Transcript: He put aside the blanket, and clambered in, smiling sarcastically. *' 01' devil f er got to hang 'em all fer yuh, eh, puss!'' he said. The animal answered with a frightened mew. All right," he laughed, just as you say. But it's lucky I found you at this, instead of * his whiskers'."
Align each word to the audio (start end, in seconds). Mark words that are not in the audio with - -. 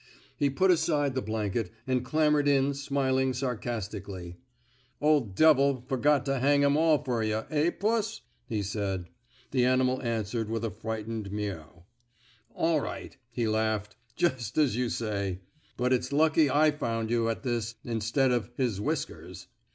He 0.35 0.49
put 0.49 0.71
aside 0.71 1.13
the 1.13 1.21
blanket, 1.21 1.69
and 1.85 2.03
clambered 2.03 2.47
in, 2.47 2.73
smiling 2.73 3.33
sarcastically. 3.35 4.37
*' 4.67 4.97
01' 4.97 5.33
devil 5.35 5.83
f 5.85 5.91
er 5.91 5.97
got 5.97 6.25
to 6.25 6.39
hang 6.39 6.63
'em 6.63 6.75
all 6.75 7.03
fer 7.03 7.21
yuh, 7.21 7.45
eh, 7.51 7.69
puss!'' 7.69 8.21
he 8.49 8.63
said. 8.63 9.09
The 9.51 9.63
animal 9.63 10.01
answered 10.01 10.49
with 10.49 10.65
a 10.65 10.71
frightened 10.71 11.31
mew. 11.31 11.83
All 12.55 12.79
right," 12.81 13.15
he 13.29 13.47
laughed, 13.47 13.95
just 14.15 14.57
as 14.57 14.75
you 14.75 14.89
say. 14.89 15.41
But 15.77 15.93
it's 15.93 16.11
lucky 16.11 16.49
I 16.49 16.71
found 16.71 17.11
you 17.11 17.29
at 17.29 17.43
this, 17.43 17.75
instead 17.85 18.31
of 18.31 18.49
* 18.53 18.55
his 18.57 18.81
whiskers'." 18.81 19.49